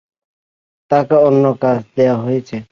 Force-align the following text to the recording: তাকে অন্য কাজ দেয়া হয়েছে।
তাকে 0.91 1.15
অন্য 1.27 1.43
কাজ 1.61 1.79
দেয়া 1.95 2.15
হয়েছে। 2.17 2.57